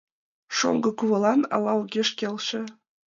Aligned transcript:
—Шоҥго 0.57 0.89
кувалан 0.97 1.41
ала 1.55 1.71
огеш 1.81 2.09
келше. 2.19 2.61